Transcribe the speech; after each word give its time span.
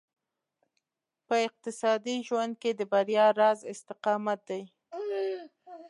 په 1.27 1.35
اقتصادي 1.47 2.15
ژوند 2.27 2.53
کې 2.61 2.71
د 2.79 2.81
بريا 2.91 3.27
راز 3.39 3.59
استقامت 3.73 4.39
دی. 4.49 4.63